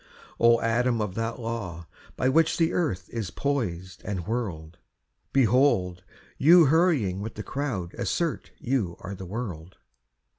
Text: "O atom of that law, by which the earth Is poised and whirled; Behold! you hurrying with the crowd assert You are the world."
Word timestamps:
"O 0.39 0.59
atom 0.61 0.99
of 0.99 1.13
that 1.13 1.39
law, 1.39 1.85
by 2.15 2.27
which 2.27 2.57
the 2.57 2.73
earth 2.73 3.07
Is 3.11 3.29
poised 3.29 4.01
and 4.03 4.25
whirled; 4.25 4.79
Behold! 5.31 6.03
you 6.39 6.65
hurrying 6.65 7.21
with 7.21 7.35
the 7.35 7.43
crowd 7.43 7.93
assert 7.93 8.49
You 8.57 8.95
are 9.01 9.13
the 9.13 9.27
world." 9.27 9.77